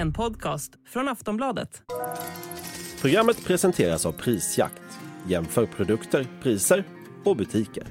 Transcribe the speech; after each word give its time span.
En 0.00 0.12
podcast 0.12 0.72
från 0.88 1.08
Aftonbladet. 1.08 1.82
Programmet 3.00 3.44
presenteras 3.44 4.06
av 4.06 4.12
Prisjakt. 4.12 4.82
Jämför 5.26 5.66
produkter, 5.66 6.26
priser 6.42 6.84
och 7.24 7.36
butiker. 7.36 7.86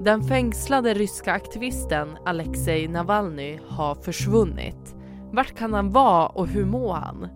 Den 0.00 0.24
fängslade 0.28 0.94
ryska 0.94 1.32
aktivisten 1.32 2.08
Alexej 2.26 2.88
Navalny 2.88 3.58
har 3.68 3.94
försvunnit. 3.94 4.94
Vart 5.32 5.56
kan 5.56 5.74
han 5.74 5.90
vara 5.90 6.26
och 6.26 6.48
hur 6.48 6.64
mår 6.64 6.94
han? 6.94 7.28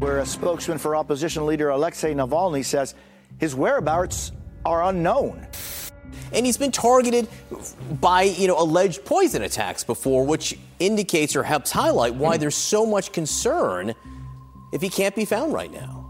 Where 0.00 0.22
a 0.22 0.26
spokesman 0.26 0.78
for 0.78 1.00
opposition 1.00 1.46
leader 1.46 1.70
Alexei 1.70 2.14
Navalny 2.14 2.64
says 2.64 2.94
his 3.40 3.54
whereabouts 3.54 4.32
are 4.64 4.88
unknown. 4.88 5.36
And 6.34 6.46
he's 6.46 6.58
been 6.58 6.72
targeted 6.72 7.26
by, 8.00 8.22
you 8.38 8.46
know, 8.46 8.58
alleged 8.58 9.04
poison 9.04 9.42
attacks 9.42 9.86
before, 9.86 10.26
which 10.26 10.58
indicates 10.78 11.36
or 11.36 11.42
helps 11.42 11.72
highlight 11.72 12.14
why 12.14 12.36
there's 12.38 12.56
so 12.56 12.86
much 12.86 13.12
concern 13.12 13.94
if 14.72 14.82
he 14.82 14.88
can't 14.88 15.14
be 15.14 15.26
found 15.26 15.54
right 15.54 15.72
now. 15.72 16.08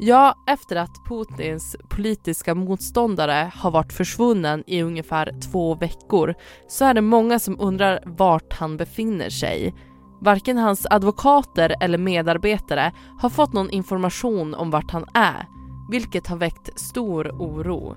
Ja, 0.00 0.34
efter 0.46 0.76
att 0.76 1.04
Putins 1.04 1.76
politiska 1.88 2.54
motståndare 2.54 3.52
har 3.54 3.70
varit 3.70 3.92
försvunnen 3.92 4.64
i 4.66 4.82
ungefär 4.82 5.40
två 5.40 5.74
veckor 5.74 6.34
så 6.68 6.84
är 6.84 6.94
det 6.94 7.00
många 7.00 7.38
som 7.38 7.60
undrar 7.60 8.02
vart 8.06 8.52
han 8.52 8.76
befinner 8.76 9.30
sig. 9.30 9.74
Varken 10.20 10.58
hans 10.58 10.86
advokater 10.90 11.74
eller 11.80 11.98
medarbetare 11.98 12.92
har 13.20 13.30
fått 13.30 13.52
någon 13.52 13.70
information 13.70 14.54
om 14.54 14.70
vart 14.70 14.90
han 14.90 15.06
är, 15.14 15.46
vilket 15.88 16.26
har 16.26 16.36
väckt 16.36 16.80
stor 16.80 17.28
oro. 17.28 17.96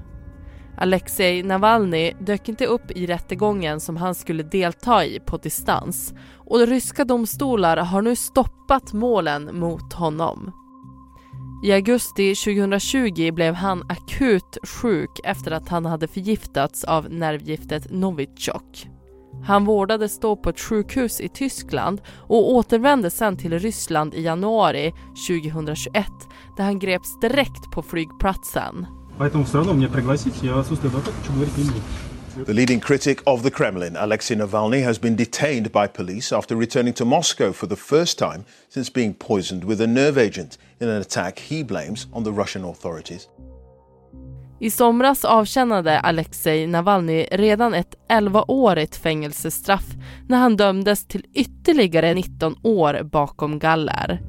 Alexej 0.77 1.44
Navalny 1.44 2.13
dök 2.20 2.49
inte 2.49 2.66
upp 2.66 2.91
i 2.91 3.05
rättegången 3.05 3.79
som 3.79 3.98
han 3.98 4.16
skulle 4.16 4.43
delta 4.43 5.05
i 5.05 5.20
på 5.20 5.38
distans 5.38 6.13
och 6.35 6.68
ryska 6.68 7.05
domstolar 7.05 7.77
har 7.77 8.01
nu 8.01 8.16
stoppat 8.16 8.93
målen 8.93 9.60
mot 9.60 9.93
honom. 9.93 10.51
I 11.63 11.71
augusti 11.71 12.35
2020 12.35 13.32
blev 13.32 13.54
han 13.54 13.84
akut 13.90 14.57
sjuk 14.63 15.20
efter 15.23 15.51
att 15.51 15.70
han 15.70 15.85
hade 15.85 16.07
förgiftats 16.07 16.84
av 16.84 17.10
nervgiftet 17.10 17.91
Novichok. 17.91 18.88
Han 19.44 19.66
vårdades 19.66 20.20
då 20.20 20.36
på 20.36 20.50
ett 20.50 20.60
sjukhus 20.60 21.22
i 21.22 21.30
Tyskland 21.30 22.02
och 22.28 22.54
återvände 22.54 23.10
sen 23.10 23.38
till 23.38 23.60
Ryssland 23.60 24.14
i 24.14 24.22
januari 24.22 24.94
2021 25.28 26.06
där 26.58 26.64
han 26.64 26.80
greps 26.80 27.20
direkt 27.20 27.72
på 27.72 27.82
flygplatsen. 27.82 28.86
The 32.46 32.54
leading 32.54 32.80
critic 32.80 33.18
of 33.26 33.44
the 33.44 33.50
Kremlin, 33.50 33.98
Alexei 33.98 34.36
Navalny, 34.36 34.84
has 34.84 35.02
been 35.02 35.16
detained 35.16 35.72
by 35.72 35.88
police 35.88 36.32
after 36.32 36.56
returning 36.56 36.94
to 36.94 37.06
Moscow 37.06 37.52
for 37.52 37.68
the 37.68 37.76
first 37.76 38.18
time 38.18 38.46
since 38.70 38.94
being 38.94 39.14
poisoned 39.14 39.64
with 39.64 39.82
a 39.82 39.88
nerve 39.88 40.18
agent 40.18 40.58
in 40.80 40.90
an 40.90 41.02
attack 41.02 41.40
he 41.40 41.64
blames 41.64 42.08
on 42.14 42.24
the 42.24 42.32
Russian 42.32 42.64
authorities. 42.64 43.28
I 44.62 44.71
somras 44.71 45.26
avtjänade 45.26 45.99
Alexej 45.99 46.67
Navalny 46.67 47.26
redan 47.31 47.73
ett 47.73 47.95
11-årigt 48.09 49.01
fängelsestraff 49.01 49.85
när 50.27 50.37
han 50.37 50.57
dömdes 50.57 51.07
till 51.07 51.26
ytterligare 51.34 52.13
19 52.13 52.55
år 52.63 53.04
bakom 53.04 53.59
galler. 53.59 54.21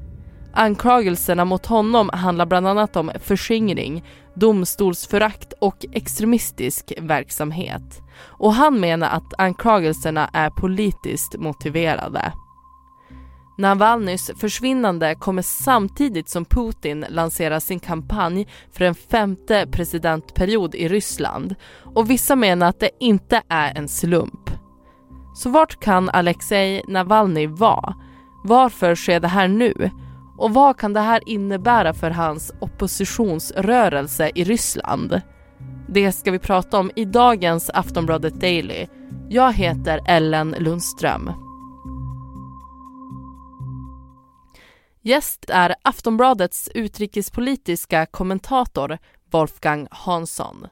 Anklagelserna 0.53 1.45
mot 1.45 1.65
honom 1.65 2.09
handlar 2.13 2.45
bland 2.45 2.67
annat 2.67 2.95
om 2.95 3.11
förskingring, 3.19 4.03
domstolsförakt 4.35 5.53
och 5.61 5.85
extremistisk 5.91 6.93
verksamhet. 7.01 8.01
Och 8.19 8.53
han 8.53 8.79
menar 8.79 9.09
att 9.09 9.33
anklagelserna 9.37 10.29
är 10.33 10.49
politiskt 10.49 11.35
motiverade. 11.37 12.33
Navalnys 13.57 14.31
försvinnande 14.37 15.15
kommer 15.15 15.41
samtidigt 15.41 16.29
som 16.29 16.45
Putin 16.45 17.05
lanserar 17.09 17.59
sin 17.59 17.79
kampanj 17.79 18.47
för 18.71 18.85
en 18.85 18.95
femte 18.95 19.67
presidentperiod 19.71 20.75
i 20.75 20.87
Ryssland 20.87 21.55
och 21.95 22.09
vissa 22.09 22.35
menar 22.35 22.67
att 22.67 22.79
det 22.79 22.89
inte 22.99 23.41
är 23.49 23.77
en 23.77 23.87
slump. 23.87 24.49
Så 25.35 25.49
vart 25.49 25.79
kan 25.79 26.09
Alexej 26.09 26.83
Navalny 26.87 27.47
vara? 27.47 27.95
Varför 28.43 28.95
sker 28.95 29.19
det 29.19 29.27
här 29.27 29.47
nu? 29.47 29.89
Och 30.37 30.53
vad 30.53 30.77
kan 30.77 30.93
det 30.93 30.99
här 30.99 31.21
innebära 31.25 31.93
för 31.93 32.11
hans 32.11 32.53
oppositionsrörelse 32.61 34.31
i 34.35 34.43
Ryssland? 34.43 35.21
Det 35.87 36.11
ska 36.11 36.31
vi 36.31 36.39
prata 36.39 36.79
om 36.79 36.91
i 36.95 37.05
dagens 37.05 37.69
Aftonbladet 37.73 38.41
Daily. 38.41 38.87
Jag 39.29 39.53
heter 39.53 39.99
Ellen 40.07 40.55
Lundström. 40.59 41.52
Gäst 45.05 45.45
är 45.49 45.75
Aftonbladets 45.81 46.69
utrikespolitiska 46.73 48.05
kommentator 48.05 48.97
Wolfgang 49.31 49.87
Hansson. 49.91 50.67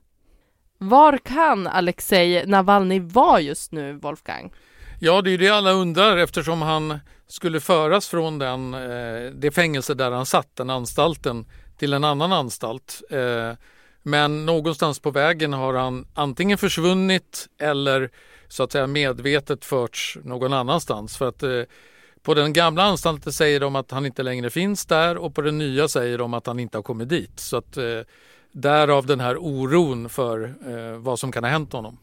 Var 0.78 1.18
kan 1.18 1.68
Alexej 1.68 2.46
Navalny 2.46 3.00
vara 3.00 3.42
just 3.42 3.72
nu, 3.72 3.94
Wolfgang? 3.94 4.53
Ja, 5.00 5.22
det 5.22 5.30
är 5.30 5.31
ju 5.31 5.38
det 5.38 5.50
alla 5.50 5.72
undrar 5.72 6.18
eftersom 6.18 6.62
han 6.62 7.00
skulle 7.28 7.59
föras 7.59 8.08
från 8.08 8.40
den, 8.40 8.74
eh, 8.74 9.31
det 9.34 9.52
fängelse 9.56 9.94
där 9.94 10.12
han 10.12 10.25
satt, 10.25 10.56
den 10.56 10.69
anstalten, 10.69 11.46
till 11.78 11.94
en 11.94 12.03
annan 12.03 12.31
anstalt. 12.31 13.02
Eh, 13.09 13.52
men 14.03 14.46
någonstans 14.46 15.00
på 15.00 15.12
vägen 15.12 15.53
har 15.53 15.74
han 15.74 16.08
antingen 16.13 16.58
försvunnit 16.58 17.48
eller 17.59 18.09
så 18.48 18.63
att 18.63 18.72
säga 18.72 18.88
medvetet 18.88 19.66
förts 19.66 20.18
någon 20.24 20.53
annanstans. 20.53 21.18
För 21.18 21.30
att 21.30 21.44
eh, 21.44 21.62
på 22.23 22.33
den 22.33 22.53
gamla 22.53 22.83
anstalten 22.83 23.33
säger 23.33 23.59
de 23.59 23.75
att 23.75 23.91
han 23.91 24.05
inte 24.05 24.23
längre 24.23 24.49
finns 24.49 24.85
där 24.85 25.17
och 25.17 25.35
på 25.35 25.41
den 25.41 25.57
nya 25.57 25.87
säger 25.87 26.17
de 26.17 26.33
att 26.33 26.47
han 26.47 26.59
inte 26.59 26.77
har 26.77 26.83
kommit 26.83 27.09
dit. 27.09 27.39
Så 27.39 27.57
att 27.57 27.77
därav 28.51 29.05
den 29.05 29.19
här 29.19 29.37
oron 29.37 30.09
för 30.09 30.55
vad 30.97 31.19
som 31.19 31.31
kan 31.31 31.43
ha 31.43 31.51
hänt 31.51 31.73
honom. 31.73 31.97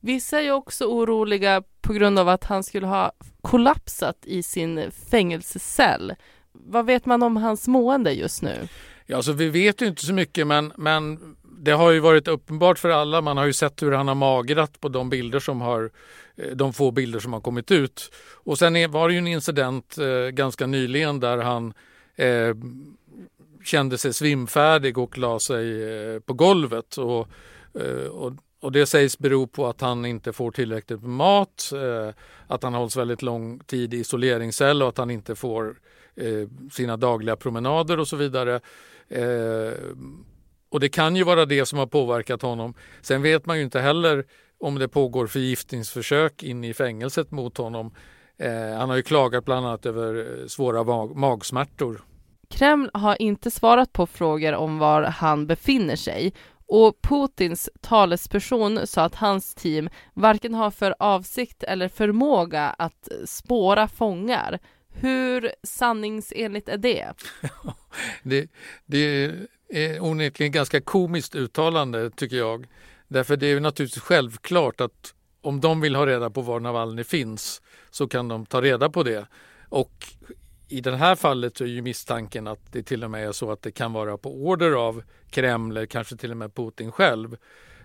Vissa 0.00 0.40
är 0.40 0.50
också 0.52 0.84
oroliga 0.84 1.62
på 1.80 1.92
grund 1.92 2.18
av 2.18 2.28
att 2.28 2.44
han 2.44 2.64
skulle 2.64 2.86
ha 2.86 3.12
kollapsat 3.42 4.16
i 4.22 4.42
sin 4.42 4.90
fängelsecell. 5.10 6.14
Vad 6.52 6.86
vet 6.86 7.06
man 7.06 7.22
om 7.22 7.36
hans 7.36 7.68
mående 7.68 8.12
just 8.12 8.42
nu? 8.42 8.68
Ja, 9.06 9.16
alltså 9.16 9.32
vi 9.32 9.48
vet 9.48 9.82
ju 9.82 9.86
inte 9.86 10.06
så 10.06 10.12
mycket 10.12 10.46
men, 10.46 10.72
men 10.76 11.36
det 11.62 11.72
har 11.72 11.90
ju 11.90 12.00
varit 12.00 12.28
uppenbart 12.28 12.78
för 12.78 12.90
alla. 12.90 13.20
Man 13.20 13.36
har 13.36 13.46
ju 13.46 13.52
sett 13.52 13.82
hur 13.82 13.92
han 13.92 14.08
har 14.08 14.14
magrat 14.14 14.80
på 14.80 14.88
de 14.88 15.10
bilder 15.10 15.38
som 15.38 15.60
har 15.60 15.90
eh, 16.36 16.56
de 16.56 16.72
få 16.72 16.90
bilder 16.90 17.18
som 17.18 17.32
har 17.32 17.40
kommit 17.40 17.70
ut. 17.70 18.10
Och 18.44 18.58
sen 18.58 18.90
var 18.90 19.08
det 19.08 19.14
ju 19.14 19.18
en 19.18 19.26
incident 19.26 19.98
eh, 19.98 20.28
ganska 20.28 20.66
nyligen 20.66 21.20
där 21.20 21.38
han 21.38 21.72
eh, 22.16 22.54
kände 23.64 23.98
sig 23.98 24.12
svimfärdig 24.12 24.98
och 24.98 25.18
la 25.18 25.38
sig 25.38 25.92
eh, 26.14 26.20
på 26.20 26.32
golvet. 26.32 26.96
Och, 26.96 27.28
eh, 27.74 28.06
och 28.06 28.32
och 28.62 28.72
det 28.72 28.86
sägs 28.86 29.18
bero 29.18 29.46
på 29.46 29.66
att 29.66 29.80
han 29.80 30.04
inte 30.04 30.32
får 30.32 30.50
tillräckligt 30.50 31.00
med 31.00 31.10
mat, 31.10 31.72
eh, 31.74 32.14
att 32.46 32.62
han 32.62 32.74
hålls 32.74 32.96
väldigt 32.96 33.22
lång 33.22 33.58
tid 33.58 33.94
i 33.94 33.96
isoleringscell 33.96 34.82
och 34.82 34.88
att 34.88 34.98
han 34.98 35.10
inte 35.10 35.34
får 35.34 35.76
eh, 36.14 36.48
sina 36.72 36.96
dagliga 36.96 37.36
promenader 37.36 38.00
och 38.00 38.08
så 38.08 38.16
vidare. 38.16 38.60
Eh, 39.08 39.72
Eh, 40.70 40.74
och 40.74 40.80
det 40.80 40.88
kan 40.88 41.16
ju 41.16 41.24
vara 41.24 41.46
det 41.46 41.66
som 41.66 41.78
har 41.78 41.86
påverkat 41.86 42.42
honom. 42.42 42.74
Sen 43.02 43.22
vet 43.22 43.46
man 43.46 43.56
ju 43.56 43.62
inte 43.62 43.80
heller 43.80 44.24
om 44.60 44.78
det 44.78 44.88
pågår 44.88 45.26
förgiftningsförsök 45.26 46.42
inne 46.42 46.68
i 46.68 46.74
fängelset 46.74 47.30
mot 47.30 47.56
honom. 47.56 47.94
Eh, 48.38 48.78
han 48.78 48.88
har 48.88 48.96
ju 48.96 49.02
klagat 49.02 49.44
bland 49.44 49.66
annat 49.66 49.86
över 49.86 50.40
eh, 50.40 50.46
svåra 50.46 50.84
mag 50.84 51.16
magsmärtor. 51.16 52.00
Kreml 52.50 52.90
har 52.94 53.22
inte 53.22 53.50
svarat 53.50 53.92
på 53.92 54.06
frågor 54.06 54.52
om 54.52 54.78
var 54.78 55.02
han 55.02 55.46
befinner 55.46 55.96
sig 55.96 56.32
och 56.68 57.02
Putins 57.02 57.70
talesperson 57.80 58.86
sa 58.86 59.02
att 59.02 59.14
hans 59.14 59.54
team 59.54 59.88
varken 60.14 60.54
har 60.54 60.70
för 60.70 60.94
avsikt 60.98 61.62
eller 61.62 61.88
förmåga 61.88 62.74
att 62.78 63.08
spåra 63.26 63.88
fångar. 63.88 64.58
Hur 64.92 65.52
sanningsenligt 65.62 66.68
är 66.68 66.78
det? 66.78 67.12
det, 68.22 68.50
det 68.86 69.32
Eh, 69.70 69.90
är 69.90 70.02
onekligen 70.02 70.52
ganska 70.52 70.80
komiskt 70.80 71.34
uttalande 71.34 72.10
tycker 72.10 72.36
jag. 72.36 72.66
Därför 73.08 73.36
det 73.36 73.46
är 73.46 73.50
ju 73.50 73.60
naturligtvis 73.60 74.02
självklart 74.02 74.80
att 74.80 75.14
om 75.40 75.60
de 75.60 75.80
vill 75.80 75.96
ha 75.96 76.06
reda 76.06 76.30
på 76.30 76.42
var 76.42 76.60
Navalny 76.60 77.04
finns 77.04 77.62
så 77.90 78.08
kan 78.08 78.28
de 78.28 78.46
ta 78.46 78.62
reda 78.62 78.90
på 78.90 79.02
det. 79.02 79.26
Och 79.68 79.92
i 80.68 80.80
det 80.80 80.96
här 80.96 81.14
fallet 81.14 81.60
är 81.60 81.66
ju 81.66 81.82
misstanken 81.82 82.46
att 82.46 82.72
det 82.72 82.82
till 82.82 83.04
och 83.04 83.10
med 83.10 83.28
är 83.28 83.32
så 83.32 83.52
att 83.52 83.62
det 83.62 83.72
kan 83.72 83.92
vara 83.92 84.18
på 84.18 84.34
order 84.34 84.72
av 84.72 85.02
Kreml, 85.30 85.76
eller 85.76 85.86
kanske 85.86 86.16
till 86.16 86.30
och 86.30 86.36
med 86.36 86.54
Putin 86.54 86.92
själv, 86.92 87.36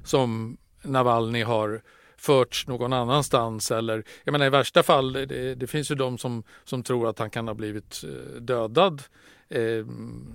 som 0.03 0.57
Navalny 0.81 1.43
har 1.43 1.81
förts 2.17 2.67
någon 2.67 2.93
annanstans 2.93 3.71
eller 3.71 4.03
jag 4.23 4.31
menar 4.31 4.45
i 4.45 4.49
värsta 4.49 4.83
fall, 4.83 5.13
det, 5.13 5.55
det 5.55 5.67
finns 5.67 5.91
ju 5.91 5.95
de 5.95 6.17
som, 6.17 6.43
som 6.63 6.83
tror 6.83 7.09
att 7.09 7.19
han 7.19 7.29
kan 7.29 7.47
ha 7.47 7.55
blivit 7.55 8.03
eh, 8.03 8.41
dödad. 8.41 9.01
Eh, 9.49 9.85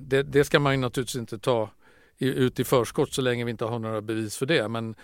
det, 0.00 0.22
det, 0.22 0.44
ska 0.44 0.58
man 0.58 0.80
naturligtvis 0.80 1.20
inte 1.20 1.38
ta 1.38 1.70
ut 2.18 2.60
i 2.60 2.64
förskott 2.64 3.12
så 3.12 3.22
länge 3.22 3.44
vi 3.44 3.50
inte 3.50 3.64
har 3.64 3.78
några 3.78 4.00
bevis 4.00 4.36
för 4.36 4.46
det. 4.46 4.68
Men 4.68 4.94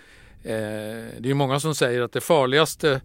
det 1.19 1.31
är 1.31 1.35
många 1.35 1.61
som 1.61 1.75
säger 1.75 2.03
att 2.03 2.13
det 2.13 2.21
farligaste 2.21 3.01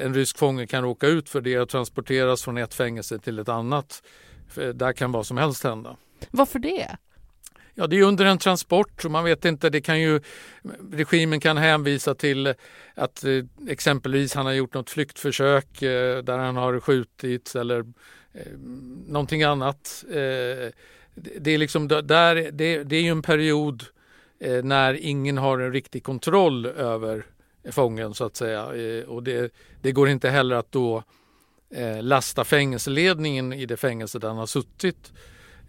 en 0.00 0.14
rysk 0.14 0.38
fånge 0.38 0.66
kan 0.66 0.82
råka 0.82 1.06
ut 1.06 1.28
för 1.28 1.40
det 1.40 1.54
är 1.54 1.60
att 1.60 1.68
transporteras 1.68 2.42
från 2.42 2.58
ett 2.58 2.74
fängelse 2.74 3.18
till 3.18 3.38
ett 3.38 3.48
annat. 3.48 4.02
För 4.48 4.72
där 4.72 4.92
kan 4.92 5.12
vad 5.12 5.26
som 5.26 5.36
helst 5.36 5.64
hända. 5.64 5.96
Varför 6.30 6.58
det? 6.58 6.96
Ja, 7.80 7.86
det 7.86 7.98
är 7.98 8.02
under 8.02 8.24
en 8.24 8.38
transport 8.38 9.04
och 9.04 9.10
man 9.10 9.24
vet 9.24 9.44
inte, 9.44 9.70
det 9.70 9.80
kan 9.80 10.00
ju, 10.00 10.20
regimen 10.92 11.40
kan 11.40 11.56
hänvisa 11.56 12.14
till 12.14 12.54
att 12.94 13.24
eh, 13.24 13.44
exempelvis 13.68 14.34
han 14.34 14.46
har 14.46 14.52
gjort 14.52 14.74
något 14.74 14.90
flyktförsök 14.90 15.82
eh, 15.82 16.22
där 16.22 16.38
han 16.38 16.56
har 16.56 16.80
skjutits 16.80 17.56
eller 17.56 17.84
eh, 18.32 18.52
någonting 19.06 19.42
annat. 19.42 20.04
Eh, 20.10 20.72
det, 21.14 21.50
är 21.50 21.58
liksom 21.58 21.88
där, 21.88 22.50
det, 22.52 22.84
det 22.84 22.96
är 22.96 23.02
ju 23.02 23.10
en 23.10 23.22
period 23.22 23.84
eh, 24.40 24.64
när 24.64 24.94
ingen 24.94 25.38
har 25.38 25.58
en 25.58 25.72
riktig 25.72 26.02
kontroll 26.02 26.66
över 26.66 27.26
fången 27.70 28.14
så 28.14 28.24
att 28.24 28.36
säga 28.36 28.74
eh, 28.74 29.04
och 29.04 29.22
det, 29.22 29.52
det 29.82 29.92
går 29.92 30.08
inte 30.08 30.30
heller 30.30 30.56
att 30.56 30.72
då 30.72 31.02
eh, 31.74 32.02
lasta 32.02 32.44
fängelseledningen 32.44 33.52
i 33.52 33.66
det 33.66 33.76
fängelse 33.76 34.18
där 34.18 34.28
han 34.28 34.38
har 34.38 34.46
suttit 34.46 35.12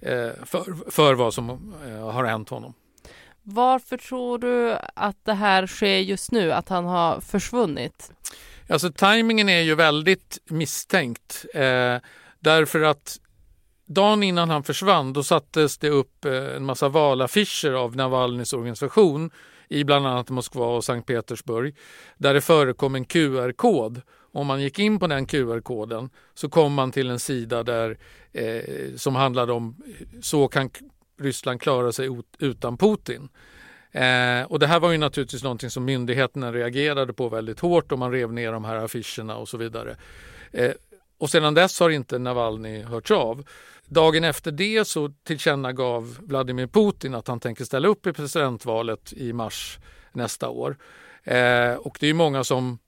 Eh, 0.01 0.31
för, 0.45 0.91
för 0.91 1.13
vad 1.13 1.33
som 1.33 1.73
har 2.13 2.23
hänt 2.23 2.49
honom. 2.49 2.73
Varför 3.43 3.97
tror 3.97 4.37
du 4.37 4.77
att 4.95 5.25
det 5.25 5.33
här 5.33 5.67
sker 5.67 5.97
just 5.97 6.31
nu, 6.31 6.53
att 6.53 6.69
han 6.69 6.85
har 6.85 7.21
försvunnit? 7.21 8.11
Alltså 8.69 8.91
tajmingen 8.91 9.49
är 9.49 9.61
ju 9.61 9.75
väldigt 9.75 10.37
misstänkt 10.45 11.45
eh, 11.53 11.95
därför 12.39 12.81
att 12.81 13.17
dagen 13.85 14.23
innan 14.23 14.49
han 14.49 14.63
försvann 14.63 15.13
då 15.13 15.23
sattes 15.23 15.77
det 15.77 15.89
upp 15.89 16.25
eh, 16.25 16.55
en 16.55 16.65
massa 16.65 16.89
valaffischer 16.89 17.71
av 17.71 17.95
Navalnys 17.95 18.53
organisation 18.53 19.31
i 19.67 19.83
bland 19.83 20.07
annat 20.07 20.29
Moskva 20.29 20.65
och 20.65 20.83
Sankt 20.83 21.07
Petersburg 21.07 21.75
där 22.17 22.33
det 22.33 22.41
förekom 22.41 22.95
en 22.95 23.05
QR-kod 23.05 24.01
om 24.31 24.47
man 24.47 24.61
gick 24.61 24.79
in 24.79 24.99
på 24.99 25.07
den 25.07 25.25
QR-koden 25.25 26.09
så 26.33 26.49
kom 26.49 26.73
man 26.73 26.91
till 26.91 27.09
en 27.09 27.19
sida 27.19 27.63
där, 27.63 27.97
eh, 28.31 28.95
som 28.95 29.15
handlade 29.15 29.53
om 29.53 29.83
så 30.21 30.47
kan 30.47 30.69
Ryssland 31.19 31.61
klara 31.61 31.91
sig 31.91 32.09
utan 32.39 32.77
Putin. 32.77 33.29
Eh, 33.91 34.43
och 34.43 34.59
det 34.59 34.67
här 34.67 34.79
var 34.79 34.91
ju 34.91 34.97
naturligtvis 34.97 35.43
någonting 35.43 35.69
som 35.69 35.85
myndigheterna 35.85 36.51
reagerade 36.51 37.13
på 37.13 37.29
väldigt 37.29 37.59
hårt 37.59 37.91
och 37.91 37.99
man 37.99 38.11
rev 38.11 38.33
ner 38.33 38.51
de 38.51 38.65
här 38.65 38.75
affischerna 38.75 39.35
och 39.35 39.49
så 39.49 39.57
vidare. 39.57 39.97
Eh, 40.51 40.71
och 41.19 41.29
sedan 41.29 41.53
dess 41.53 41.79
har 41.79 41.89
inte 41.89 42.19
Navalny 42.19 42.83
hörts 42.83 43.11
av. 43.11 43.43
Dagen 43.85 44.23
efter 44.23 44.51
det 44.51 44.87
så 44.87 45.13
tillkännagav 45.23 46.17
Vladimir 46.19 46.67
Putin 46.67 47.15
att 47.15 47.27
han 47.27 47.39
tänker 47.39 47.65
ställa 47.65 47.87
upp 47.87 48.07
i 48.07 48.13
presidentvalet 48.13 49.13
i 49.13 49.33
mars 49.33 49.79
nästa 50.11 50.49
år. 50.49 50.77
Eh, 51.23 51.73
och 51.73 51.97
det 51.99 52.07
är 52.07 52.13
många 52.13 52.43
som 52.43 52.79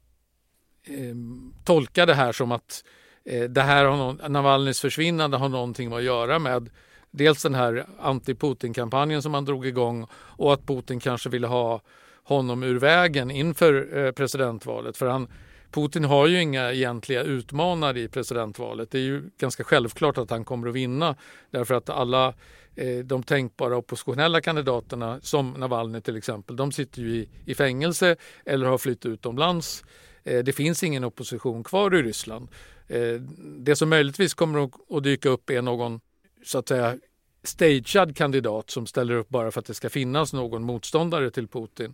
eh, 0.84 1.16
tolkar 1.64 2.06
det 2.06 2.14
här 2.14 2.32
som 2.32 2.52
att 2.52 2.84
eh, 3.26 3.44
det 3.44 3.62
här 3.62 3.86
har 3.86 3.98
någon, 3.98 4.34
Navalnys 4.34 4.82
försvinnande 4.82 5.38
har 5.38 5.50
någonting 5.50 5.94
att 5.94 6.04
göra 6.04 6.40
med 6.40 6.70
dels 7.12 7.44
den 7.44 7.56
här 7.56 7.86
anti-Putin-kampanjen 8.00 9.22
som 9.22 9.34
han 9.34 9.46
drog 9.46 9.66
igång 9.66 10.08
och 10.14 10.54
att 10.54 10.68
Putin 10.68 11.00
kanske 11.00 11.30
ville 11.30 11.48
ha 11.48 11.82
honom 12.24 12.64
ur 12.64 12.80
vägen 12.80 13.32
inför 13.32 13.98
eh, 13.98 14.12
presidentvalet. 14.12 14.98
För 14.98 15.08
han, 15.08 15.28
Putin 15.72 16.04
har 16.04 16.28
ju 16.28 16.42
inga 16.42 16.72
egentliga 16.72 17.24
utmanare 17.24 18.00
i 18.00 18.08
presidentvalet. 18.08 18.92
Det 18.92 18.98
är 18.98 19.04
ju 19.04 19.30
ganska 19.38 19.64
självklart 19.64 20.18
att 20.18 20.30
han 20.30 20.46
kommer 20.46 20.68
att 20.68 20.76
vinna 20.76 21.16
därför 21.52 21.76
att 21.76 21.90
alla 21.90 22.34
eh, 22.76 22.98
de 22.98 23.24
tänkbara 23.24 23.78
oppositionella 23.78 24.42
kandidaterna 24.42 25.20
som 25.22 25.52
Navalny 25.52 26.02
till 26.02 26.18
exempel, 26.18 26.56
de 26.56 26.72
sitter 26.72 27.02
ju 27.02 27.16
i, 27.16 27.30
i 27.46 27.56
fängelse 27.56 28.16
eller 28.46 28.66
har 28.66 28.78
flytt 28.78 29.06
utomlands 29.06 29.84
eh, 30.24 30.40
det 30.40 30.54
finns 30.54 30.84
ingen 30.84 31.04
opposition 31.04 31.64
kvar 31.64 31.96
i 31.96 32.04
Ryssland. 32.04 32.50
Eh, 32.88 33.14
det 33.60 33.76
som 33.76 33.90
möjligtvis 33.90 34.34
kommer 34.34 34.70
att 34.98 35.04
dyka 35.04 35.30
upp 35.30 35.50
är 35.50 35.62
någon 35.62 36.00
så 36.46 36.58
att 36.58 36.68
säga 36.68 36.98
stagead 37.44 38.16
kandidat 38.16 38.70
som 38.70 38.88
ställer 38.88 39.14
upp 39.14 39.30
bara 39.30 39.52
för 39.52 39.60
att 39.60 39.66
det 39.66 39.74
ska 39.74 39.90
finnas 39.90 40.34
någon 40.34 40.64
motståndare 40.64 41.32
till 41.32 41.48
Putin. 41.48 41.94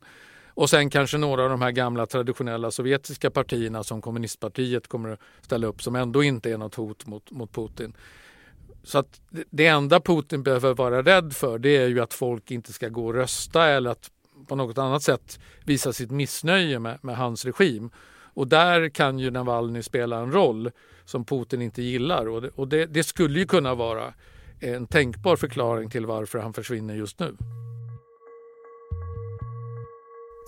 Och 0.57 0.69
sen 0.69 0.89
kanske 0.89 1.17
några 1.17 1.43
av 1.43 1.49
de 1.49 1.61
här 1.61 1.71
gamla 1.71 2.05
traditionella 2.05 2.71
sovjetiska 2.71 3.31
partierna 3.31 3.83
som 3.83 4.01
kommunistpartiet 4.01 4.87
kommer 4.87 5.09
att 5.09 5.19
ställa 5.41 5.67
upp 5.67 5.81
som 5.81 5.95
ändå 5.95 6.23
inte 6.23 6.51
är 6.51 6.57
något 6.57 6.75
hot 6.75 7.05
mot, 7.05 7.31
mot 7.31 7.53
Putin. 7.53 7.93
Så 8.83 8.97
att 8.97 9.21
det 9.49 9.67
enda 9.67 9.99
Putin 9.99 10.43
behöver 10.43 10.73
vara 10.73 11.01
rädd 11.01 11.33
för 11.33 11.59
det 11.59 11.77
är 11.77 11.87
ju 11.87 11.99
att 11.99 12.13
folk 12.13 12.51
inte 12.51 12.73
ska 12.73 12.89
gå 12.89 13.05
och 13.05 13.13
rösta 13.13 13.65
eller 13.65 13.89
att 13.89 14.11
på 14.47 14.55
något 14.55 14.77
annat 14.77 15.03
sätt 15.03 15.39
visa 15.65 15.93
sitt 15.93 16.11
missnöje 16.11 16.79
med, 16.79 16.99
med 17.01 17.17
hans 17.17 17.45
regim. 17.45 17.89
Och 18.33 18.47
där 18.47 18.89
kan 18.89 19.19
ju 19.19 19.31
Navalny 19.31 19.83
spela 19.83 20.19
en 20.19 20.31
roll 20.31 20.71
som 21.05 21.25
Putin 21.25 21.61
inte 21.61 21.81
gillar 21.81 22.27
och, 22.27 22.41
det, 22.41 22.49
och 22.55 22.67
det, 22.67 22.85
det 22.85 23.03
skulle 23.03 23.39
ju 23.39 23.45
kunna 23.45 23.75
vara 23.75 24.13
en 24.59 24.87
tänkbar 24.87 25.35
förklaring 25.35 25.89
till 25.89 26.05
varför 26.05 26.39
han 26.39 26.53
försvinner 26.53 26.95
just 26.95 27.19
nu. 27.19 27.35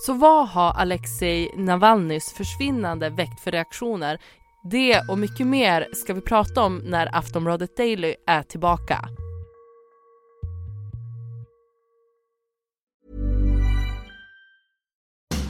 Så 0.06 0.14
vad 0.14 0.48
har 0.48 0.72
Alexej 0.72 1.52
Navalnys 1.58 2.34
försvinnande 2.34 3.10
väckt 3.10 3.40
för 3.40 3.52
reaktioner? 3.52 4.20
Det 4.72 5.02
och 5.10 5.18
mycket 5.18 5.48
mer 5.48 5.88
ska 5.94 6.14
vi 6.14 6.22
prata 6.22 6.62
om 6.62 6.78
när 6.78 7.16
Aftonbladet 7.16 7.78
Daily 7.78 8.16
är 8.28 8.44
tillbaka. 8.44 9.10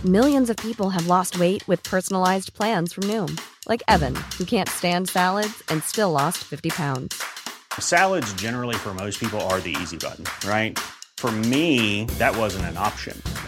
Millions 0.04 0.50
of 0.50 0.56
people 0.56 0.90
have 0.90 1.07
lost 1.07 1.36
weight 1.36 1.69
with 1.69 1.90
personalized 1.90 2.54
plans 2.54 2.94
from 2.94 3.07
Noom. 3.07 3.38
Like 3.69 3.84
Evan, 3.88 4.16
who 4.16 4.46
can't 4.46 4.69
stand 4.69 5.10
salads 5.10 5.63
and 5.72 5.84
still 5.84 6.12
lost 6.12 6.38
50 6.38 6.69
pounds. 6.69 7.16
Salads 7.80 8.34
generally 8.42 8.75
for 8.75 8.94
most 8.94 9.19
people 9.19 9.40
are 9.42 9.60
the 9.60 9.75
easy 9.81 9.98
button, 9.98 10.25
right? 10.50 10.80
For 11.18 11.31
me, 11.31 12.06
that 12.18 12.38
wasn't 12.38 12.66
an 12.66 12.78
option. 12.78 13.22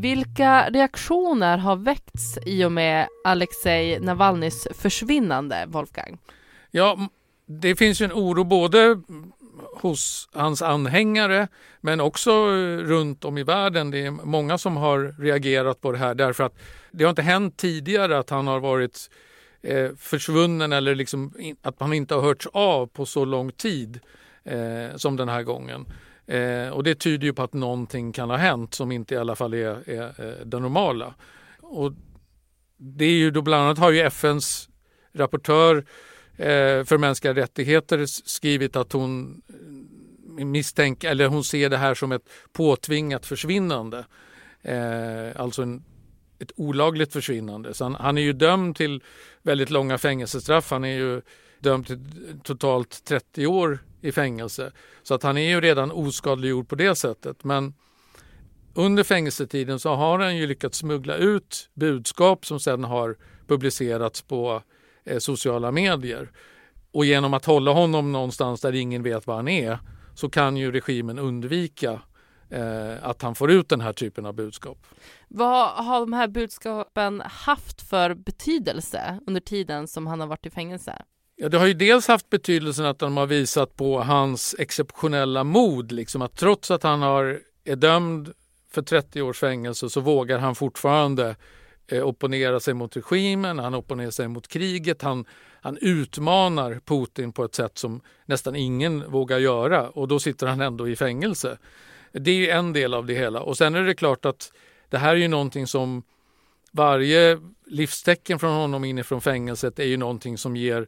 Vilka 0.00 0.70
reaktioner 0.70 1.58
har 1.58 1.76
väckts 1.76 2.38
i 2.46 2.64
och 2.64 2.72
med 2.72 3.08
Alexej 3.24 4.00
Navalnys 4.00 4.68
försvinnande, 4.74 5.64
Wolfgang? 5.68 6.18
Ja, 6.70 7.08
det 7.46 7.76
finns 7.76 8.00
ju 8.00 8.04
en 8.04 8.12
oro 8.12 8.44
både 8.44 9.00
hos 9.80 10.28
hans 10.32 10.62
anhängare 10.62 11.48
men 11.80 12.00
också 12.00 12.30
eh, 12.30 12.78
runt 12.78 13.24
om 13.24 13.38
i 13.38 13.42
världen. 13.42 13.90
Det 13.90 14.06
är 14.06 14.10
många 14.10 14.58
som 14.58 14.76
har 14.76 15.14
reagerat 15.22 15.80
på 15.80 15.92
det 15.92 15.98
här 15.98 16.14
därför 16.14 16.44
att 16.44 16.58
det 16.90 17.04
har 17.04 17.10
inte 17.10 17.22
hänt 17.22 17.56
tidigare 17.56 18.18
att 18.18 18.30
han 18.30 18.46
har 18.46 18.60
varit 18.60 19.10
eh, 19.62 19.90
försvunnen 19.98 20.72
eller 20.72 20.94
liksom 20.94 21.32
att 21.62 21.80
man 21.80 21.92
inte 21.92 22.14
har 22.14 22.22
hörts 22.22 22.46
av 22.52 22.86
på 22.86 23.06
så 23.06 23.24
lång 23.24 23.52
tid 23.52 24.00
eh, 24.44 24.96
som 24.96 25.16
den 25.16 25.28
här 25.28 25.42
gången. 25.42 25.86
Eh, 26.28 26.68
och 26.68 26.84
det 26.84 26.94
tyder 26.94 27.26
ju 27.26 27.32
på 27.32 27.42
att 27.42 27.52
någonting 27.52 28.12
kan 28.12 28.30
ha 28.30 28.36
hänt 28.36 28.74
som 28.74 28.92
inte 28.92 29.14
i 29.14 29.18
alla 29.18 29.36
fall 29.36 29.54
är, 29.54 29.90
är, 29.90 30.02
eh, 30.02 30.46
det 30.46 30.58
normala. 30.58 31.14
Och 31.60 31.92
det 32.76 33.04
är 33.04 33.10
ju 33.10 33.30
då 33.30 33.42
bland 33.42 33.64
annat 33.64 33.78
har 33.78 33.90
ju 33.90 34.00
FNs 34.00 34.68
rapportör 35.12 35.76
eh, 36.36 36.84
för 36.84 36.98
mänskliga 36.98 37.34
rättigheter 37.34 38.06
skrivit 38.06 38.76
att 38.76 38.92
hon 38.92 39.42
eh, 40.38 40.44
misstänker, 40.44 41.10
eller 41.10 41.26
hon 41.26 41.44
ser 41.44 41.70
det 41.70 41.76
här 41.76 41.94
som 41.94 42.12
ett 42.12 42.28
påtvingat 42.52 43.26
försvinnande. 43.26 44.04
Eh, 44.62 45.40
alltså 45.40 45.62
en, 45.62 45.84
ett 46.38 46.52
olagligt 46.56 47.12
försvinnande. 47.12 47.74
Så 47.74 47.84
han, 47.84 47.94
han, 47.94 48.18
är 48.18 48.22
ju 48.22 48.32
dömd 48.32 48.76
till 48.76 49.02
väldigt 49.42 49.70
långa 49.70 49.98
fängelsestraff. 49.98 50.70
Han 50.70 50.84
är 50.84 50.96
ju 50.96 51.22
dömd 51.60 51.86
till 51.86 52.00
totalt 52.42 53.04
30 53.04 53.46
år 53.46 53.78
i 54.00 54.12
fängelse. 54.12 54.72
Så 55.02 55.14
att 55.14 55.22
han 55.22 55.38
är 55.38 55.48
ju 55.48 55.60
redan 55.60 55.90
oskadliggjord 55.90 56.68
på 56.68 56.74
det 56.74 56.94
sättet. 56.94 57.44
Men 57.44 57.74
under 58.74 59.04
fängelsetiden 59.04 59.78
så 59.78 59.94
har 59.94 60.18
han 60.18 60.36
ju 60.36 60.46
lyckats 60.46 60.78
smuggla 60.78 61.16
ut 61.16 61.70
budskap 61.74 62.46
som 62.46 62.60
sedan 62.60 62.84
har 62.84 63.16
publicerats 63.46 64.22
på 64.22 64.62
eh, 65.04 65.18
sociala 65.18 65.72
medier. 65.72 66.30
Och 66.92 67.04
genom 67.04 67.34
att 67.34 67.44
hålla 67.44 67.72
honom 67.72 68.12
någonstans 68.12 68.60
där 68.60 68.74
ingen 68.74 69.02
vet 69.02 69.26
var 69.26 69.36
han 69.36 69.48
är 69.48 69.78
så 70.14 70.30
kan 70.30 70.56
ju 70.56 70.72
regimen 70.72 71.18
undvika 71.18 72.00
eh, 72.50 72.94
att 73.02 73.22
han 73.22 73.34
får 73.34 73.50
ut 73.50 73.68
den 73.68 73.80
här 73.80 73.92
typen 73.92 74.26
av 74.26 74.34
budskap. 74.34 74.86
Vad 75.28 75.84
har 75.84 76.00
de 76.00 76.12
här 76.12 76.28
budskapen 76.28 77.22
haft 77.24 77.82
för 77.82 78.14
betydelse 78.14 79.20
under 79.26 79.40
tiden 79.40 79.88
som 79.88 80.06
han 80.06 80.20
har 80.20 80.26
varit 80.26 80.46
i 80.46 80.50
fängelse? 80.50 81.02
Ja, 81.40 81.48
det 81.48 81.58
har 81.58 81.66
ju 81.66 81.74
dels 81.74 82.08
haft 82.08 82.30
betydelsen 82.30 82.86
att 82.86 82.98
de 82.98 83.16
har 83.16 83.26
visat 83.26 83.76
på 83.76 84.00
hans 84.00 84.54
exceptionella 84.58 85.44
mod, 85.44 85.92
liksom 85.92 86.22
att 86.22 86.36
trots 86.36 86.70
att 86.70 86.82
han 86.82 87.02
har, 87.02 87.40
är 87.64 87.76
dömd 87.76 88.32
för 88.70 88.82
30 88.82 89.22
års 89.22 89.38
fängelse 89.38 89.90
så 89.90 90.00
vågar 90.00 90.38
han 90.38 90.54
fortfarande 90.54 91.36
eh, 91.86 92.06
opponera 92.06 92.60
sig 92.60 92.74
mot 92.74 92.96
regimen, 92.96 93.58
han 93.58 93.74
opponerar 93.74 94.10
sig 94.10 94.28
mot 94.28 94.48
kriget, 94.48 95.02
han, 95.02 95.24
han 95.60 95.78
utmanar 95.80 96.80
Putin 96.84 97.32
på 97.32 97.44
ett 97.44 97.54
sätt 97.54 97.78
som 97.78 98.00
nästan 98.26 98.56
ingen 98.56 99.10
vågar 99.10 99.38
göra 99.38 99.90
och 99.90 100.08
då 100.08 100.18
sitter 100.18 100.46
han 100.46 100.60
ändå 100.60 100.88
i 100.88 100.96
fängelse. 100.96 101.58
Det 102.12 102.50
är 102.50 102.56
en 102.58 102.72
del 102.72 102.94
av 102.94 103.06
det 103.06 103.14
hela 103.14 103.40
och 103.40 103.56
sen 103.56 103.74
är 103.74 103.82
det 103.82 103.94
klart 103.94 104.24
att 104.24 104.52
det 104.88 104.98
här 104.98 105.10
är 105.10 105.20
ju 105.20 105.28
någonting 105.28 105.66
som 105.66 106.02
varje 106.70 107.40
livstecken 107.66 108.38
från 108.38 108.52
honom 108.54 108.84
inifrån 108.84 109.20
fängelset 109.20 109.78
är 109.78 109.84
ju 109.84 109.96
någonting 109.96 110.38
som 110.38 110.56
ger 110.56 110.86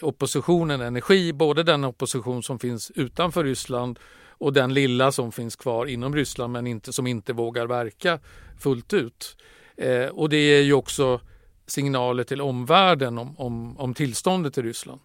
oppositionen 0.00 0.80
energi, 0.80 1.32
både 1.32 1.62
den 1.62 1.84
opposition 1.84 2.42
som 2.42 2.58
finns 2.58 2.90
utanför 2.90 3.44
Ryssland 3.44 3.98
och 4.28 4.52
den 4.52 4.74
lilla 4.74 5.12
som 5.12 5.32
finns 5.32 5.56
kvar 5.56 5.86
inom 5.86 6.14
Ryssland 6.14 6.52
men 6.52 6.66
inte, 6.66 6.92
som 6.92 7.06
inte 7.06 7.32
vågar 7.32 7.66
verka 7.66 8.18
fullt 8.58 8.92
ut. 8.92 9.36
Eh, 9.76 10.06
och 10.06 10.28
det 10.28 10.36
är 10.36 10.62
ju 10.62 10.72
också 10.72 11.20
signaler 11.66 12.24
till 12.24 12.40
omvärlden 12.40 13.18
om, 13.18 13.38
om, 13.38 13.78
om 13.78 13.94
tillståndet 13.94 14.58
i 14.58 14.62
Ryssland. 14.62 15.00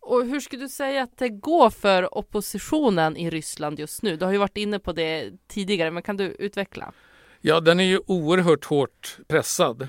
Och 0.00 0.26
hur 0.26 0.40
skulle 0.40 0.62
du 0.62 0.68
säga 0.68 1.02
att 1.02 1.18
det 1.18 1.28
går 1.28 1.70
för 1.70 2.18
oppositionen 2.18 3.16
i 3.16 3.30
Ryssland 3.30 3.78
just 3.78 4.02
nu? 4.02 4.16
Du 4.16 4.24
har 4.24 4.32
ju 4.32 4.38
varit 4.38 4.56
inne 4.56 4.78
på 4.78 4.92
det 4.92 5.30
tidigare, 5.48 5.90
men 5.90 6.02
kan 6.02 6.16
du 6.16 6.24
utveckla? 6.24 6.92
Ja, 7.40 7.60
den 7.60 7.80
är 7.80 7.84
ju 7.84 8.00
oerhört 8.06 8.64
hårt 8.64 9.16
pressad. 9.28 9.82
Eh, 9.82 9.88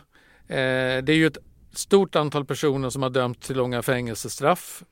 det 1.03 1.09
är 1.09 1.15
ju 1.15 1.27
ett 1.27 1.37
stort 1.73 2.15
antal 2.15 2.45
personer 2.45 2.89
som 2.89 3.03
har 3.03 3.09
dömts 3.09 3.47
till 3.47 3.57
långa 3.57 3.81
fängelsestraff. 3.81 4.83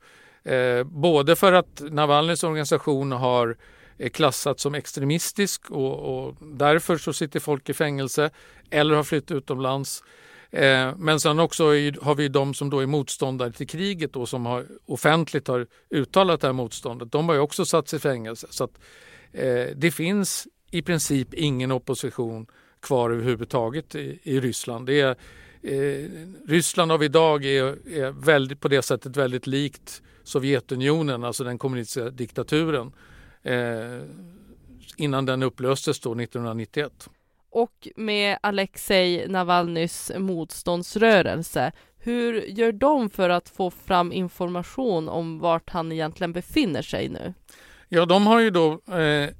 Eh, 0.44 0.84
både 0.84 1.36
för 1.36 1.52
att 1.52 1.82
Navalnys 1.90 2.44
organisation 2.44 3.12
har 3.12 3.48
eh, 3.48 3.54
är 4.02 4.08
klassat 4.08 4.60
som 4.60 4.74
extremistisk 4.74 5.70
och, 5.70 6.26
och, 6.26 6.36
därför 6.40 6.96
så 6.96 7.12
sitter 7.12 7.40
folk 7.40 7.68
i 7.68 7.74
fängelse 7.74 8.30
eller 8.70 8.94
har 8.94 9.02
flytt 9.02 9.30
utomlands. 9.30 10.02
Eh, 10.50 10.96
men 10.96 11.20
sen 11.20 11.38
också 11.38 11.64
har 12.02 12.14
vi 12.14 12.28
de 12.28 12.54
som 12.54 12.70
då 12.70 12.80
är 12.80 12.86
motståndare 12.86 13.52
till 13.52 13.68
kriget 13.68 14.16
och 14.16 14.28
som 14.28 14.46
har 14.46 14.66
offentligt 14.86 15.48
har 15.48 15.66
uttalat 15.90 16.40
det 16.40 16.46
här 16.46 16.52
motståndet. 16.52 17.12
De 17.12 17.28
har 17.28 17.34
ju 17.34 17.40
också 17.40 17.64
satts 17.64 17.94
i 17.94 17.98
fängelse. 17.98 18.46
Så 18.50 18.64
att, 18.64 18.80
eh, 19.32 19.66
det 19.76 19.90
finns 19.90 20.48
i 20.70 20.82
princip 20.82 21.34
ingen 21.34 21.72
opposition 21.72 22.46
kvar 22.80 23.10
överhuvudtaget 23.10 23.94
i, 23.94 24.20
i 24.22 24.40
Ryssland. 24.40 24.86
Det 24.86 25.00
är, 25.00 25.16
eh, 25.62 26.10
Ryssland 26.48 26.92
av 26.92 27.02
idag 27.02 27.44
är, 27.44 27.64
är 27.88 28.10
väldigt, 28.10 28.60
på 28.60 28.68
det 28.68 28.82
sättet 28.82 29.16
väldigt 29.16 29.46
likt 29.46 30.02
Sovjetunionen, 30.24 31.24
alltså 31.24 31.44
den 31.44 31.58
kommunistiska 31.58 32.10
diktaturen 32.10 32.92
eh, 33.42 34.00
innan 34.96 35.26
den 35.26 35.42
upplöstes 35.42 36.00
då 36.00 36.12
1991. 36.12 37.08
Och 37.50 37.88
med 37.96 38.38
Alexej 38.42 39.28
Navalnys 39.28 40.12
motståndsrörelse, 40.18 41.72
hur 41.98 42.42
gör 42.42 42.72
de 42.72 43.10
för 43.10 43.28
att 43.30 43.48
få 43.48 43.70
fram 43.70 44.12
information 44.12 45.08
om 45.08 45.38
vart 45.38 45.70
han 45.70 45.92
egentligen 45.92 46.32
befinner 46.32 46.82
sig 46.82 47.08
nu? 47.08 47.34
Ja, 47.88 48.06
de 48.06 48.26
har 48.26 48.40
ju 48.40 48.50
då 48.50 48.72
eh, 48.72 49.30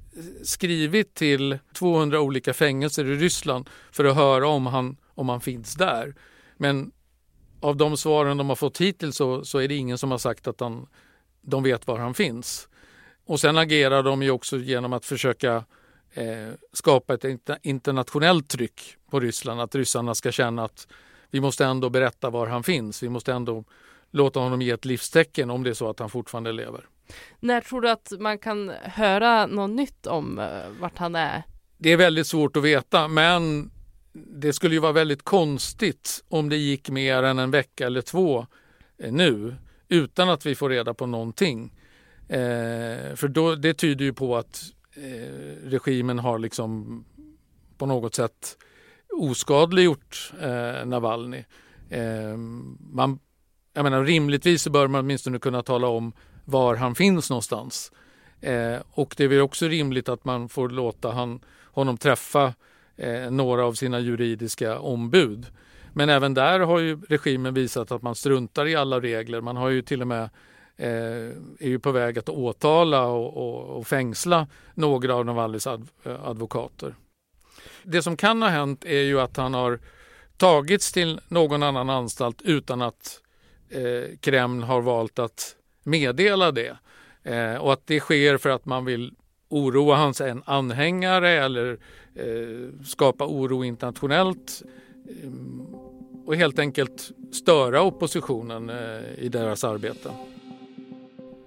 skrivit 0.43 1.13
till 1.13 1.59
200 1.73 2.21
olika 2.21 2.53
fängelser 2.53 3.05
i 3.05 3.15
Ryssland 3.15 3.69
för 3.91 4.05
att 4.05 4.15
höra 4.15 4.47
om 4.47 4.65
han, 4.65 4.97
om 5.07 5.29
han 5.29 5.41
finns 5.41 5.75
där. 5.75 6.15
Men 6.57 6.91
av 7.59 7.77
de 7.77 7.97
svaren 7.97 8.37
de 8.37 8.49
har 8.49 8.55
fått 8.55 8.81
hittills 8.81 9.15
så, 9.15 9.45
så 9.45 9.57
är 9.57 9.67
det 9.67 9.75
ingen 9.75 9.97
som 9.97 10.11
har 10.11 10.17
sagt 10.17 10.47
att 10.47 10.59
han, 10.59 10.87
de 11.41 11.63
vet 11.63 11.87
var 11.87 11.99
han 11.99 12.13
finns. 12.13 12.67
Och 13.25 13.39
sen 13.39 13.57
agerar 13.57 14.03
de 14.03 14.23
ju 14.23 14.31
också 14.31 14.57
genom 14.57 14.93
att 14.93 15.05
försöka 15.05 15.65
eh, 16.13 16.53
skapa 16.73 17.13
ett 17.13 17.25
internationellt 17.63 18.49
tryck 18.49 18.97
på 19.09 19.19
Ryssland. 19.19 19.61
Att 19.61 19.75
ryssarna 19.75 20.15
ska 20.15 20.31
känna 20.31 20.65
att 20.65 20.87
vi 21.29 21.41
måste 21.41 21.65
ändå 21.65 21.89
berätta 21.89 22.29
var 22.29 22.47
han 22.47 22.63
finns. 22.63 23.03
Vi 23.03 23.09
måste 23.09 23.33
ändå 23.33 23.63
låta 24.11 24.39
honom 24.39 24.61
ge 24.61 24.71
ett 24.71 24.85
livstecken 24.85 25.49
om 25.49 25.63
det 25.63 25.69
är 25.69 25.73
så 25.73 25.89
att 25.89 25.99
han 25.99 26.09
fortfarande 26.09 26.51
lever. 26.51 26.87
När 27.39 27.61
tror 27.61 27.81
du 27.81 27.89
att 27.89 28.11
man 28.19 28.37
kan 28.37 28.69
höra 28.83 29.45
något 29.45 29.69
nytt 29.69 30.07
om 30.07 30.39
eh, 30.39 30.69
vart 30.79 30.97
han 30.97 31.15
är? 31.15 31.43
Det 31.77 31.89
är 31.89 31.97
väldigt 31.97 32.27
svårt 32.27 32.57
att 32.57 32.63
veta 32.63 33.07
men 33.07 33.71
det 34.13 34.53
skulle 34.53 34.75
ju 34.75 34.79
vara 34.79 34.91
väldigt 34.91 35.23
konstigt 35.23 36.23
om 36.29 36.49
det 36.49 36.57
gick 36.57 36.89
mer 36.89 37.23
än 37.23 37.39
en 37.39 37.51
vecka 37.51 37.85
eller 37.85 38.01
två 38.01 38.47
eh, 38.97 39.11
nu 39.11 39.55
utan 39.87 40.29
att 40.29 40.45
vi 40.45 40.55
får 40.55 40.69
reda 40.69 40.93
på 40.93 41.05
någonting. 41.05 41.73
Eh, 42.27 43.15
för 43.15 43.27
då, 43.27 43.55
det 43.55 43.73
tyder 43.73 44.05
ju 44.05 44.13
på 44.13 44.37
att 44.37 44.63
eh, 44.95 45.69
regimen 45.69 46.19
har 46.19 46.39
liksom 46.39 47.05
på 47.77 47.85
något 47.85 48.15
sätt 48.15 48.57
oskadliggjort 49.13 50.31
eh, 50.41 50.85
Navalny. 50.85 51.43
Eh, 51.89 52.37
man, 52.91 53.19
jag 53.73 53.83
menar, 53.83 54.03
rimligtvis 54.03 54.61
så 54.61 54.69
bör 54.69 54.87
man 54.87 54.99
åtminstone 54.99 55.39
kunna 55.39 55.63
tala 55.63 55.87
om 55.87 56.13
var 56.45 56.75
han 56.75 56.95
finns 56.95 57.29
någonstans. 57.29 57.91
Eh, 58.41 58.77
och 58.91 59.13
det 59.17 59.23
är 59.23 59.27
väl 59.27 59.41
också 59.41 59.67
rimligt 59.67 60.09
att 60.09 60.25
man 60.25 60.49
får 60.49 60.69
låta 60.69 61.11
han, 61.11 61.39
honom 61.71 61.97
träffa 61.97 62.53
eh, 62.97 63.31
några 63.31 63.65
av 63.65 63.73
sina 63.73 63.99
juridiska 63.99 64.79
ombud. 64.79 65.45
Men 65.93 66.09
även 66.09 66.33
där 66.33 66.59
har 66.59 66.79
ju 66.79 67.01
regimen 67.09 67.53
visat 67.53 67.91
att 67.91 68.01
man 68.01 68.15
struntar 68.15 68.65
i 68.65 68.75
alla 68.75 68.99
regler. 68.99 69.41
Man 69.41 69.57
har 69.57 69.69
ju 69.69 69.81
till 69.81 70.01
och 70.01 70.07
med 70.07 70.29
eh, 70.77 70.89
är 71.59 71.67
ju 71.67 71.79
på 71.79 71.91
väg 71.91 72.19
att 72.19 72.29
åtala 72.29 73.05
och, 73.05 73.37
och, 73.37 73.77
och 73.77 73.87
fängsla 73.87 74.47
några 74.73 75.15
av 75.15 75.25
Navalnys 75.25 75.67
adv 75.67 75.89
advokater. 76.23 76.95
Det 77.83 78.01
som 78.01 78.17
kan 78.17 78.41
ha 78.41 78.49
hänt 78.49 78.85
är 78.85 79.01
ju 79.01 79.19
att 79.19 79.37
han 79.37 79.53
har 79.53 79.79
tagits 80.37 80.91
till 80.91 81.19
någon 81.27 81.63
annan 81.63 81.89
anstalt 81.89 82.41
utan 82.41 82.81
att 82.81 83.21
eh, 83.69 84.17
Kreml 84.19 84.63
har 84.63 84.81
valt 84.81 85.19
att 85.19 85.55
meddela 85.83 86.51
det. 86.51 86.77
Eh, 87.23 87.55
och 87.55 87.73
att 87.73 87.87
det 87.87 87.99
sker 87.99 88.37
för 88.37 88.49
att 88.49 88.65
man 88.65 88.85
vill 88.85 89.13
oroa 89.53 89.95
hans 89.95 90.21
anhängare 90.45 91.29
eller 91.29 91.77
eh, 92.15 92.85
skapa 92.85 93.25
oro 93.25 93.63
internationellt 93.63 94.63
eh, 95.09 95.29
och 96.25 96.35
helt 96.35 96.59
enkelt 96.59 97.11
störa 97.31 97.81
oppositionen 97.81 98.69
eh, 98.69 99.13
i 99.17 99.29
deras 99.29 99.63
arbete. 99.63 100.09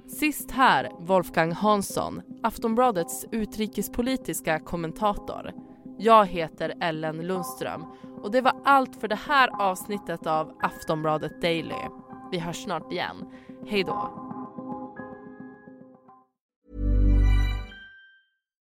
Sist 0.08 0.50
här 0.50 0.90
Wolfgang 0.98 1.52
Hansson, 1.52 2.22
Aftonbladets 2.42 3.26
utrikespolitiska 3.30 4.58
kommentator. 4.60 5.52
Jag 5.98 6.26
heter 6.26 6.74
Ellen 6.80 7.26
Lundström 7.26 7.84
och 8.22 8.30
det 8.30 8.40
var 8.40 8.52
allt 8.64 9.00
för 9.00 9.08
det 9.08 9.18
här 9.26 9.48
avsnittet 9.62 10.26
av 10.26 10.52
Aftonbladet 10.60 11.42
Daily. 11.42 11.74
Vi 12.32 12.38
hörs 12.38 12.62
snart 12.62 12.92
igen. 12.92 13.16
Hej 13.66 13.84
då! 13.84 14.25